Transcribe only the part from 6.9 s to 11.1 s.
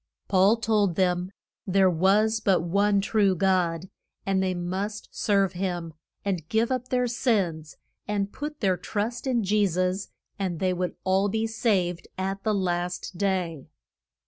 sins, and put their trust in Je sus, and they would